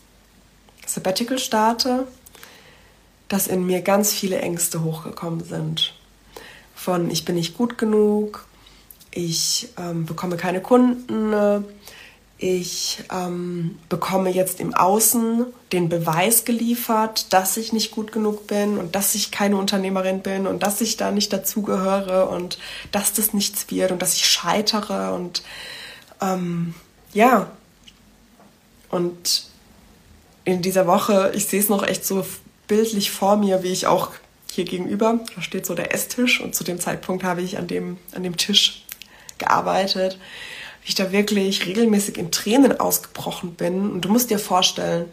[0.87, 2.07] Sabbatical starte
[3.31, 5.95] dass in mir ganz viele Ängste hochgekommen sind.
[6.75, 8.45] Von ich bin nicht gut genug,
[9.13, 11.65] ich ähm, bekomme keine Kunden,
[12.43, 18.79] ich ähm, bekomme jetzt im Außen den Beweis geliefert, dass ich nicht gut genug bin
[18.79, 22.59] und dass ich keine Unternehmerin bin und dass ich da nicht dazugehöre und
[22.93, 25.43] dass das nichts wird und dass ich scheitere und
[26.21, 26.75] ähm,
[27.13, 27.51] ja.
[28.91, 29.45] Und
[30.45, 32.25] in dieser Woche, ich sehe es noch echt so
[32.71, 34.11] bildlich vor mir, wie ich auch
[34.53, 37.99] hier gegenüber, da steht so der Esstisch und zu dem Zeitpunkt habe ich an dem,
[38.15, 38.85] an dem Tisch
[39.39, 40.19] gearbeitet,
[40.83, 43.91] wie ich da wirklich regelmäßig in Tränen ausgebrochen bin.
[43.91, 45.07] Und du musst dir vorstellen,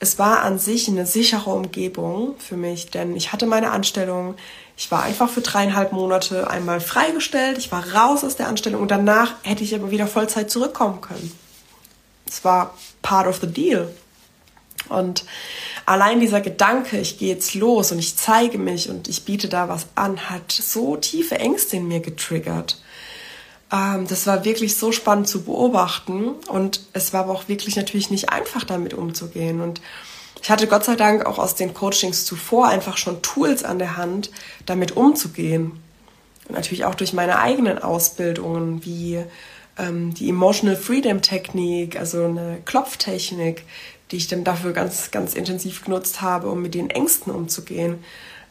[0.00, 4.34] es war an sich eine sichere Umgebung für mich, denn ich hatte meine Anstellung.
[4.78, 7.58] Ich war einfach für dreieinhalb Monate einmal freigestellt.
[7.58, 11.30] Ich war raus aus der Anstellung und danach hätte ich aber wieder Vollzeit zurückkommen können.
[12.26, 13.94] Es war part of the deal.
[14.88, 15.24] Und
[15.86, 19.68] allein dieser Gedanke, ich gehe jetzt los und ich zeige mich und ich biete da
[19.68, 22.82] was an, hat so tiefe Ängste in mir getriggert.
[23.72, 28.10] Ähm, das war wirklich so spannend zu beobachten und es war aber auch wirklich natürlich
[28.10, 29.60] nicht einfach damit umzugehen.
[29.60, 29.80] Und
[30.42, 33.96] ich hatte Gott sei Dank auch aus den Coachings zuvor einfach schon Tools an der
[33.96, 34.30] Hand,
[34.66, 35.80] damit umzugehen.
[36.48, 39.24] Und natürlich auch durch meine eigenen Ausbildungen wie
[39.78, 43.64] ähm, die Emotional Freedom Technik, also eine Klopftechnik,
[44.10, 47.98] die ich dann dafür ganz, ganz intensiv genutzt habe, um mit den Ängsten umzugehen.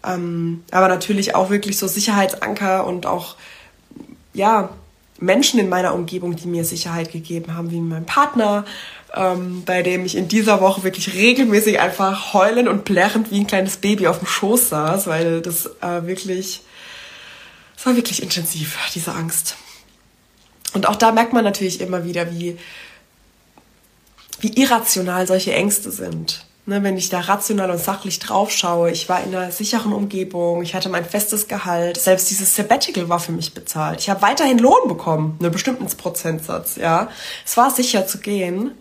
[0.06, 3.36] Ähm, aber natürlich auch wirklich so Sicherheitsanker und auch,
[4.34, 4.70] ja,
[5.20, 8.66] Menschen in meiner Umgebung, die mir Sicherheit gegeben haben, wie mein Partner,
[9.14, 13.48] ähm, bei dem ich in dieser Woche wirklich regelmäßig einfach heulend und plärrend wie ein
[13.48, 16.62] kleines Baby auf dem Schoß saß, weil das äh, wirklich,
[17.78, 19.56] es war wirklich intensiv, diese Angst.
[20.74, 22.58] Und auch da merkt man natürlich immer wieder, wie
[24.40, 26.46] wie irrational solche Ängste sind.
[26.68, 30.64] Ne, wenn ich da rational und sachlich drauf schaue, ich war in einer sicheren Umgebung,
[30.64, 34.00] ich hatte mein festes Gehalt, selbst dieses Sabbatical war für mich bezahlt.
[34.00, 37.10] Ich habe weiterhin Lohn bekommen, einen bestimmten Prozentsatz, ja.
[37.46, 38.72] Es war sicher zu gehen,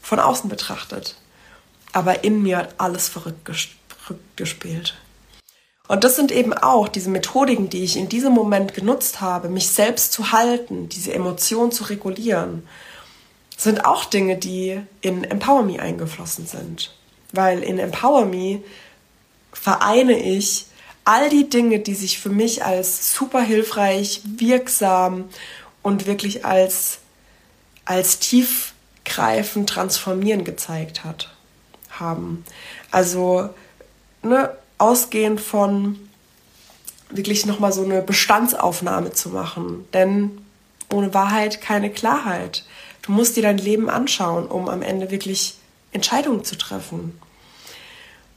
[0.00, 1.16] von außen betrachtet.
[1.92, 3.50] Aber in mir hat alles verrückt,
[3.88, 4.94] verrückt gespielt.
[5.88, 9.68] Und das sind eben auch diese Methodiken, die ich in diesem Moment genutzt habe, mich
[9.68, 12.62] selbst zu halten, diese Emotionen zu regulieren
[13.62, 16.94] sind auch Dinge, die in Empower Me eingeflossen sind.
[17.32, 18.62] Weil in Empower Me
[19.52, 20.66] vereine ich
[21.04, 25.28] all die Dinge, die sich für mich als super hilfreich, wirksam
[25.82, 26.98] und wirklich als,
[27.84, 31.34] als tiefgreifend transformieren gezeigt hat,
[31.90, 32.44] haben.
[32.90, 33.50] Also,
[34.22, 35.98] ne, ausgehend von
[37.10, 39.86] wirklich nochmal so eine Bestandsaufnahme zu machen.
[39.92, 40.38] Denn
[40.90, 42.64] ohne Wahrheit keine Klarheit.
[43.02, 45.54] Du musst dir dein Leben anschauen, um am Ende wirklich
[45.92, 47.20] Entscheidungen zu treffen.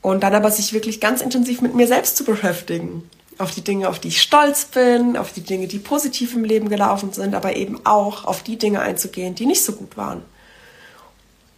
[0.01, 3.09] Und dann aber sich wirklich ganz intensiv mit mir selbst zu beschäftigen.
[3.37, 6.69] Auf die Dinge, auf die ich stolz bin, auf die Dinge, die positiv im Leben
[6.69, 10.23] gelaufen sind, aber eben auch auf die Dinge einzugehen, die nicht so gut waren.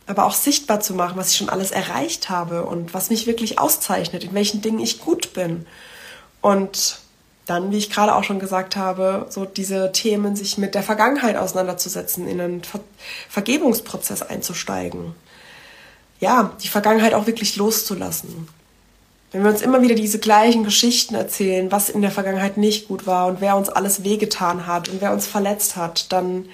[0.07, 3.59] aber auch sichtbar zu machen, was ich schon alles erreicht habe und was mich wirklich
[3.59, 5.67] auszeichnet, in welchen Dingen ich gut bin.
[6.41, 6.99] Und
[7.47, 11.37] dann, wie ich gerade auch schon gesagt habe, so diese Themen, sich mit der Vergangenheit
[11.37, 12.81] auseinanderzusetzen, in einen Ver
[13.29, 15.15] Vergebungsprozess einzusteigen.
[16.19, 18.47] Ja, die Vergangenheit auch wirklich loszulassen.
[19.31, 23.05] Wenn wir uns immer wieder diese gleichen Geschichten erzählen, was in der Vergangenheit nicht gut
[23.07, 26.47] war und wer uns alles wehgetan hat und wer uns verletzt hat, dann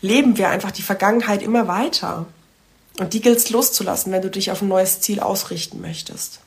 [0.00, 2.26] leben wir einfach die Vergangenheit immer weiter.
[2.98, 6.40] Und die gilt es loszulassen, wenn du dich auf ein neues Ziel ausrichten möchtest.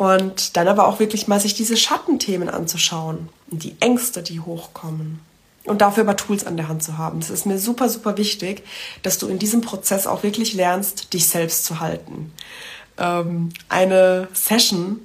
[0.00, 5.20] Und dann aber auch wirklich mal sich diese Schattenthemen anzuschauen und die Ängste, die hochkommen.
[5.64, 7.18] Und dafür aber Tools an der Hand zu haben.
[7.18, 8.62] Es ist mir super, super wichtig,
[9.02, 12.32] dass du in diesem Prozess auch wirklich lernst, dich selbst zu halten.
[12.96, 15.00] Ähm, eine Session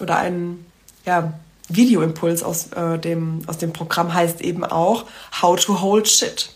[0.00, 0.64] oder ein
[1.04, 1.34] ja,
[1.68, 5.04] Videoimpuls aus, äh, dem, aus dem Programm heißt eben auch
[5.42, 6.54] How to Hold Shit.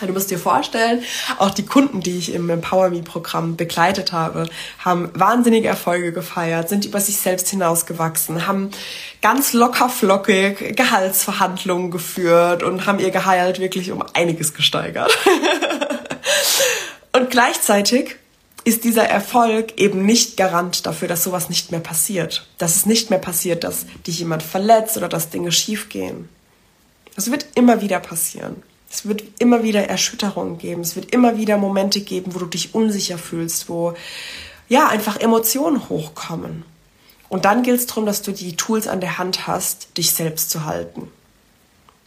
[0.00, 1.02] Du musst dir vorstellen,
[1.38, 4.46] auch die Kunden, die ich im Empower Me Programm begleitet habe,
[4.78, 8.70] haben wahnsinnige Erfolge gefeiert, sind über sich selbst hinausgewachsen, haben
[9.22, 15.16] ganz locker flockig Gehaltsverhandlungen geführt und haben ihr Gehalt wirklich um einiges gesteigert.
[17.12, 18.16] und gleichzeitig
[18.64, 22.48] ist dieser Erfolg eben nicht Garant dafür, dass sowas nicht mehr passiert.
[22.58, 26.28] Dass es nicht mehr passiert, dass dich jemand verletzt oder dass Dinge schiefgehen.
[27.14, 28.62] Das wird immer wieder passieren.
[28.90, 30.80] Es wird immer wieder Erschütterungen geben.
[30.80, 33.94] Es wird immer wieder Momente geben, wo du dich unsicher fühlst, wo
[34.68, 36.64] ja einfach Emotionen hochkommen.
[37.28, 40.50] Und dann gilt es darum, dass du die Tools an der Hand hast, dich selbst
[40.50, 41.10] zu halten.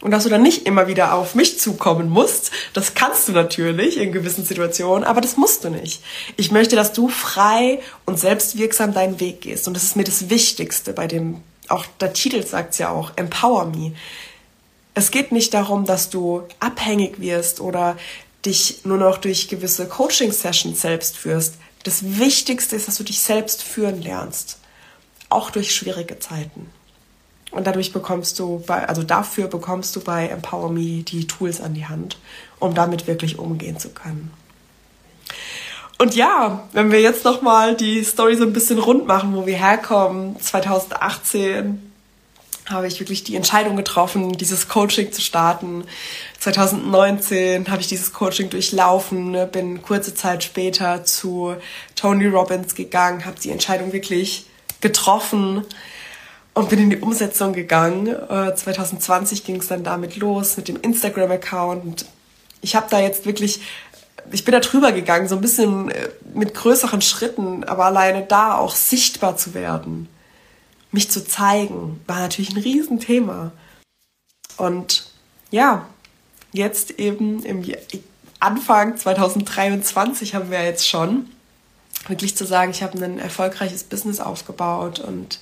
[0.00, 2.50] Und dass du dann nicht immer wieder auf mich zukommen musst.
[2.72, 6.02] Das kannst du natürlich in gewissen Situationen, aber das musst du nicht.
[6.38, 9.68] Ich möchte, dass du frei und selbstwirksam deinen Weg gehst.
[9.68, 13.12] Und das ist mir das Wichtigste bei dem, auch der Titel sagt es ja auch,
[13.16, 13.92] Empower Me.
[14.94, 17.96] Es geht nicht darum, dass du abhängig wirst oder
[18.44, 21.54] dich nur noch durch gewisse Coaching-Sessions selbst führst.
[21.84, 24.58] Das Wichtigste ist, dass du dich selbst führen lernst.
[25.28, 26.70] Auch durch schwierige Zeiten.
[27.50, 31.74] Und dadurch bekommst du bei, also dafür bekommst du bei Empower Me die Tools an
[31.74, 32.18] die Hand,
[32.58, 34.30] um damit wirklich umgehen zu können.
[35.98, 39.56] Und ja, wenn wir jetzt nochmal die Story so ein bisschen rund machen, wo wir
[39.56, 41.89] herkommen, 2018
[42.70, 45.84] habe ich wirklich die Entscheidung getroffen, dieses Coaching zu starten.
[46.38, 51.56] 2019 habe ich dieses Coaching durchlaufen, ne, bin kurze Zeit später zu
[51.96, 54.46] Tony Robbins gegangen, habe die Entscheidung wirklich
[54.80, 55.64] getroffen
[56.54, 58.06] und bin in die Umsetzung gegangen.
[58.06, 62.06] 2020 ging es dann damit los mit dem Instagram-Account.
[62.62, 63.60] Ich habe da jetzt wirklich,
[64.32, 68.56] ich bin da drüber gegangen, so ein bisschen äh, mit größeren Schritten, aber alleine da
[68.56, 70.08] auch sichtbar zu werden
[70.92, 73.52] mich zu zeigen, war natürlich ein Riesenthema.
[74.56, 75.10] Und
[75.50, 75.88] ja,
[76.52, 77.64] jetzt eben im
[78.40, 81.26] Anfang 2023 haben wir jetzt schon
[82.08, 85.40] wirklich zu sagen, ich habe ein erfolgreiches Business aufgebaut und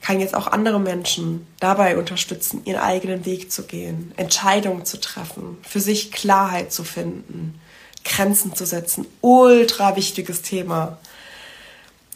[0.00, 5.56] kann jetzt auch andere Menschen dabei unterstützen, ihren eigenen Weg zu gehen, Entscheidungen zu treffen,
[5.62, 7.58] für sich Klarheit zu finden,
[8.04, 9.06] Grenzen zu setzen.
[9.22, 10.98] Ultra wichtiges Thema.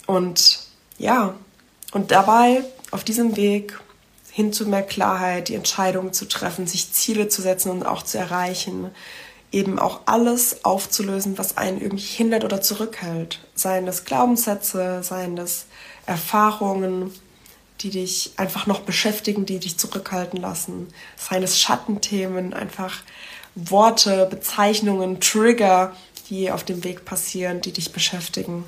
[0.06, 0.60] Und
[0.98, 1.34] ja,
[1.92, 3.78] und dabei auf diesem Weg
[4.30, 8.18] hin zu mehr Klarheit, die Entscheidungen zu treffen, sich Ziele zu setzen und auch zu
[8.18, 8.90] erreichen,
[9.50, 13.40] eben auch alles aufzulösen, was einen irgendwie hindert oder zurückhält.
[13.54, 15.66] Seien das Glaubenssätze, seien das
[16.06, 17.12] Erfahrungen,
[17.80, 23.02] die dich einfach noch beschäftigen, die dich zurückhalten lassen, seien es Schattenthemen, einfach
[23.54, 25.96] Worte, Bezeichnungen, Trigger,
[26.28, 28.64] die auf dem Weg passieren, die dich beschäftigen.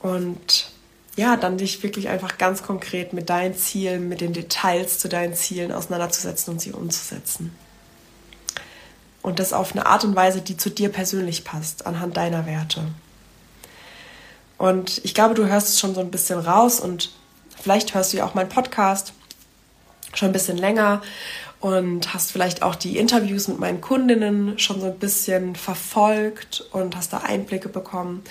[0.00, 0.70] Und
[1.18, 5.34] ja, dann dich wirklich einfach ganz konkret mit deinen Zielen, mit den Details zu deinen
[5.34, 7.52] Zielen auseinanderzusetzen und sie umzusetzen.
[9.20, 12.86] Und das auf eine Art und Weise, die zu dir persönlich passt, anhand deiner Werte.
[14.58, 17.10] Und ich glaube, du hörst es schon so ein bisschen raus und
[17.60, 19.12] vielleicht hörst du ja auch meinen Podcast
[20.14, 21.02] schon ein bisschen länger
[21.58, 26.94] und hast vielleicht auch die Interviews mit meinen Kundinnen schon so ein bisschen verfolgt und
[26.94, 28.22] hast da Einblicke bekommen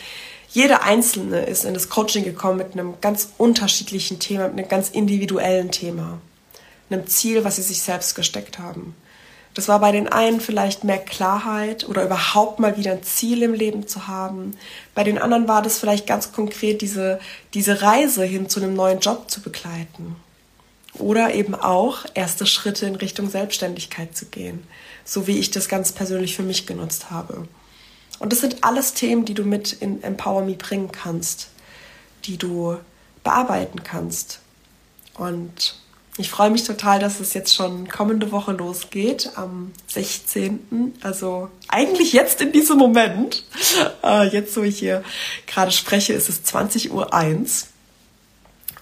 [0.49, 4.89] jede Einzelne ist in das Coaching gekommen mit einem ganz unterschiedlichen Thema, mit einem ganz
[4.89, 6.19] individuellen Thema,
[6.89, 8.95] einem Ziel, was sie sich selbst gesteckt haben.
[9.57, 13.55] Das war bei den einen vielleicht mehr Klarheit oder überhaupt mal wieder ein Ziel im
[13.55, 14.55] Leben zu haben.
[14.93, 17.19] Bei den anderen war das vielleicht ganz konkret diese,
[17.55, 20.15] diese Reise hin zu einem neuen Job zu begleiten.
[20.93, 24.63] Oder eben auch erste Schritte in Richtung Selbstständigkeit zu gehen,
[25.03, 27.47] so wie ich das ganz persönlich für mich genutzt habe.
[28.19, 31.49] Und das sind alles Themen, die du mit in Empower Me bringen kannst,
[32.25, 32.77] die du
[33.23, 34.39] bearbeiten kannst.
[35.15, 35.75] Und
[36.17, 40.95] ich freue mich total, dass es jetzt schon kommende Woche losgeht, am 16.
[41.01, 43.45] Also eigentlich jetzt in diesem Moment.
[44.03, 45.03] Äh, jetzt, wo ich hier
[45.45, 47.13] gerade spreche, ist es 20.01 Uhr.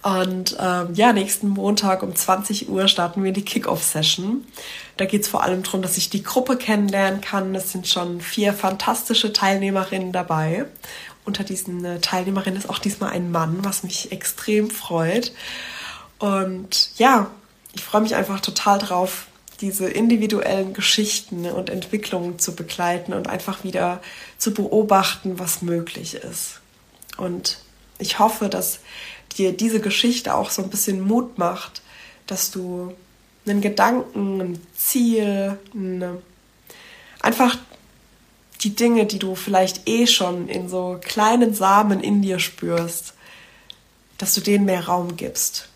[0.06, 4.46] Und ähm, ja, nächsten Montag um 20 Uhr starten wir die Kick-Off-Session.
[4.98, 7.52] Da geht es vor allem darum, dass ich die Gruppe kennenlernen kann.
[7.56, 10.66] Es sind schon vier fantastische Teilnehmerinnen dabei.
[11.24, 15.32] Unter diesen äh, Teilnehmerinnen ist auch diesmal ein Mann, was mich extrem freut.
[16.20, 17.28] Und ja,
[17.74, 19.26] ich freue mich einfach total drauf,
[19.60, 24.00] diese individuellen Geschichten und Entwicklungen zu begleiten und einfach wieder
[24.38, 26.60] zu beobachten, was möglich ist.
[27.16, 27.58] Und
[27.98, 28.80] ich hoffe, dass
[29.38, 31.82] dir diese Geschichte auch so ein bisschen Mut macht,
[32.26, 32.94] dass du
[33.46, 36.22] einen Gedanken, ein Ziel, eine,
[37.20, 37.56] einfach
[38.62, 43.14] die Dinge, die du vielleicht eh schon in so kleinen Samen in dir spürst,
[44.18, 45.68] dass du denen mehr Raum gibst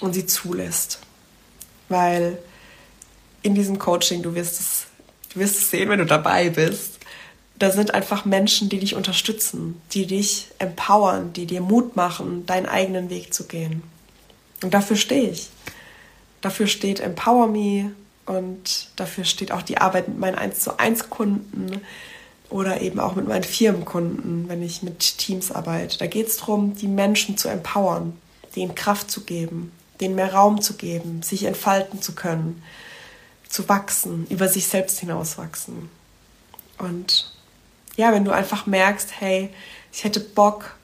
[0.00, 1.00] und sie zulässt.
[1.88, 2.38] Weil
[3.42, 4.86] in diesem Coaching, du wirst es,
[5.32, 6.97] du wirst es sehen, wenn du dabei bist,
[7.58, 12.66] da sind einfach Menschen, die dich unterstützen, die dich empowern, die dir Mut machen, deinen
[12.66, 13.82] eigenen Weg zu gehen.
[14.62, 15.48] Und dafür stehe ich.
[16.40, 17.92] Dafür steht Empower Me
[18.26, 21.80] und dafür steht auch die Arbeit mit meinen 1 zu 1 Kunden
[22.48, 25.98] oder eben auch mit meinen Firmenkunden, wenn ich mit Teams arbeite.
[25.98, 28.16] Da geht es darum, die Menschen zu empowern,
[28.54, 32.62] denen Kraft zu geben, denen mehr Raum zu geben, sich entfalten zu können,
[33.48, 35.90] zu wachsen, über sich selbst hinauswachsen.
[36.78, 37.37] Und
[37.98, 39.50] ja, wenn du einfach merkst, hey,
[39.92, 40.76] ich hätte Bock,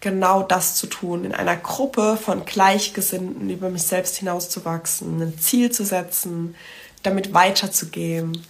[0.00, 5.72] genau das zu tun, in einer Gruppe von Gleichgesinnten über mich selbst hinauszuwachsen, ein Ziel
[5.72, 6.54] zu setzen,
[7.02, 8.46] damit weiterzugehen,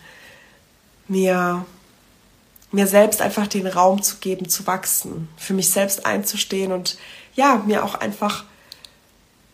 [1.06, 1.64] mir,
[2.72, 6.98] mir selbst einfach den Raum zu geben, zu wachsen, für mich selbst einzustehen und
[7.36, 8.44] ja, mir auch einfach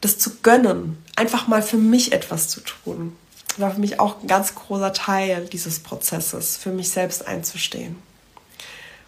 [0.01, 3.15] das zu gönnen, einfach mal für mich etwas zu tun.
[3.59, 7.97] war für mich auch ein ganz großer Teil dieses Prozesses, für mich selbst einzustehen.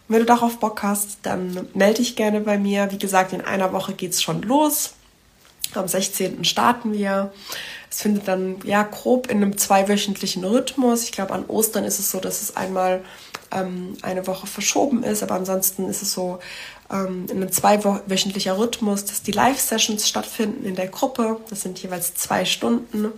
[0.08, 2.90] Wenn du darauf Bock hast, dann melde dich gerne bei mir.
[2.90, 4.94] Wie gesagt, in einer Woche geht es schon los.
[5.74, 6.44] Am 16.
[6.44, 7.32] starten wir.
[7.90, 11.04] Es findet dann ja grob in einem zweiwöchentlichen Rhythmus.
[11.04, 13.02] Ich glaube, an Ostern ist es so, dass es einmal
[13.50, 16.38] ähm, eine Woche verschoben ist, aber ansonsten ist es so
[16.90, 21.40] ähm, in einem zweiwöchentlicher Rhythmus, dass die Live-Sessions stattfinden in der Gruppe.
[21.50, 23.12] Das sind jeweils zwei Stunden.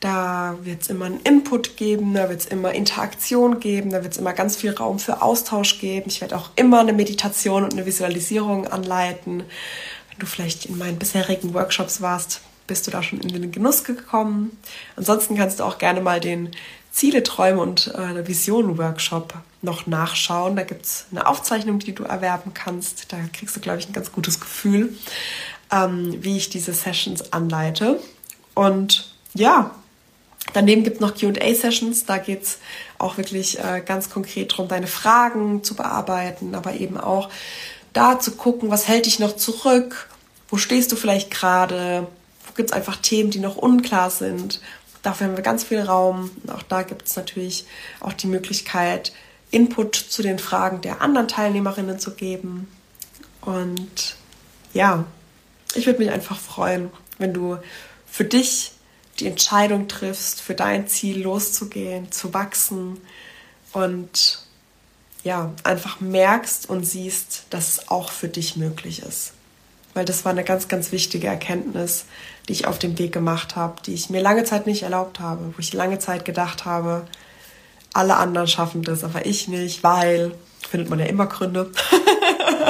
[0.00, 4.12] Da wird es immer einen Input geben, da wird es immer Interaktion geben, da wird
[4.12, 6.04] es immer ganz viel Raum für Austausch geben.
[6.06, 9.40] Ich werde auch immer eine Meditation und eine Visualisierung anleiten.
[10.10, 13.82] Wenn du vielleicht in meinen bisherigen Workshops warst, bist du da schon in den Genuss
[13.82, 14.56] gekommen.
[14.94, 16.50] Ansonsten kannst du auch gerne mal den
[16.92, 20.54] Ziele, Träume und äh, Visionen-Workshop noch nachschauen.
[20.54, 23.12] Da gibt es eine Aufzeichnung, die du erwerben kannst.
[23.12, 24.96] Da kriegst du, glaube ich, ein ganz gutes Gefühl,
[25.72, 28.00] ähm, wie ich diese Sessions anleite.
[28.54, 29.72] Und ja,
[30.52, 32.58] Daneben gibt es noch QA-Sessions, da geht es
[32.98, 37.28] auch wirklich äh, ganz konkret darum, deine Fragen zu bearbeiten, aber eben auch
[37.92, 40.08] da zu gucken, was hält dich noch zurück,
[40.48, 42.06] wo stehst du vielleicht gerade,
[42.46, 44.60] wo gibt es einfach Themen, die noch unklar sind.
[45.02, 46.30] Dafür haben wir ganz viel Raum.
[46.48, 47.66] Auch da gibt es natürlich
[48.00, 49.12] auch die Möglichkeit,
[49.50, 52.68] Input zu den Fragen der anderen Teilnehmerinnen zu geben.
[53.40, 54.16] Und
[54.74, 55.04] ja,
[55.74, 57.58] ich würde mich einfach freuen, wenn du
[58.06, 58.72] für dich
[59.20, 62.98] die Entscheidung triffst, für dein Ziel loszugehen, zu wachsen
[63.72, 64.40] und
[65.24, 69.32] ja, einfach merkst und siehst, dass es auch für dich möglich ist.
[69.94, 72.04] Weil das war eine ganz, ganz wichtige Erkenntnis,
[72.48, 75.52] die ich auf dem Weg gemacht habe, die ich mir lange Zeit nicht erlaubt habe,
[75.54, 77.06] wo ich lange Zeit gedacht habe,
[77.92, 80.32] alle anderen schaffen das, aber ich nicht, weil
[80.68, 81.70] findet man ja immer Gründe.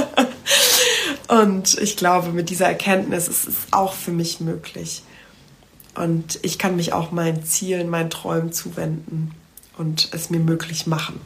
[1.28, 5.03] und ich glaube, mit dieser Erkenntnis ist es auch für mich möglich.
[5.99, 9.32] Und ich kann mich auch meinen Zielen, meinen Träumen zuwenden
[9.76, 11.20] und es mir möglich machen.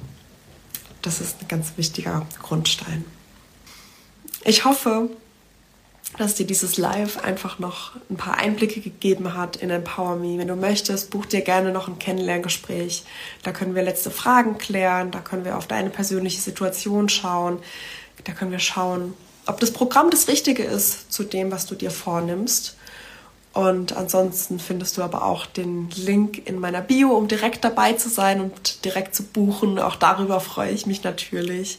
[1.03, 3.05] Das ist ein ganz wichtiger Grundstein.
[4.45, 5.11] Ich hoffe,
[6.16, 10.39] dass dir dieses Live einfach noch ein paar Einblicke gegeben hat in Empower Me.
[10.39, 13.05] Wenn du möchtest, buch dir gerne noch ein Kennenlerngespräch.
[13.43, 17.59] Da können wir letzte Fragen klären, da können wir auf deine persönliche Situation schauen,
[18.25, 19.12] da können wir schauen,
[19.45, 22.77] ob das Programm das Richtige ist zu dem, was du dir vornimmst.
[23.53, 28.09] Und ansonsten findest du aber auch den Link in meiner Bio, um direkt dabei zu
[28.09, 29.79] sein und direkt zu buchen.
[29.79, 31.79] Auch darüber freue ich mich natürlich.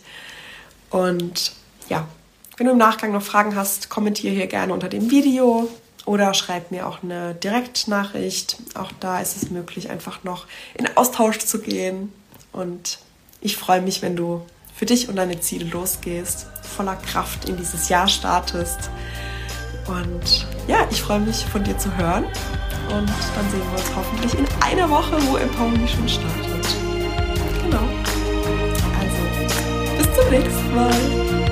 [0.92, 1.54] Und
[1.90, 2.08] ja,
[2.58, 5.68] wenn du im Nachgang noch Fragen hast, kommentiere hier gerne unter dem Video
[6.06, 8.58] oder schreib mir auch eine Direktnachricht.
[8.76, 10.46] Auch da ist es möglich, einfach noch
[10.76, 12.14] in Austausch zu gehen.
[12.52, 13.00] Und
[13.42, 14.46] ich freue mich, wenn du
[14.76, 18.92] für dich und deine Ziele losgehst, voller Kraft in dieses Jahr startest
[19.88, 22.26] Und ja, ich freue mich von dir zu hören.
[22.90, 26.76] Und dann sehen wir uns hoffentlich in einer Woche, wo Empower Me schon startet.
[27.64, 27.84] Genau.
[29.00, 31.43] Also, bis zum nächsten Mal.